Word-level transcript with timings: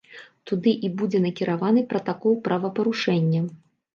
Туды 0.51 0.71
і 0.87 0.89
будзе 1.01 1.19
накіраваны 1.25 1.83
пратакол 1.91 2.33
правапарушэння. 2.47 3.41